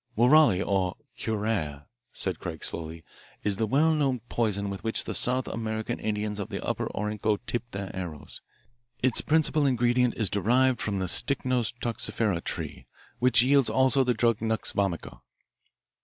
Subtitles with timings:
[0.17, 3.03] "Woorali, or curare," said Craig slowly,
[3.43, 7.37] "is the well known poison with which the South American Indians of the upper Orinoco
[7.45, 8.41] tip their arrows.
[9.03, 12.87] Its principal ingredient is derived from the Strychnos toxifera tree,
[13.19, 15.19] which yields also the drug nux vomica."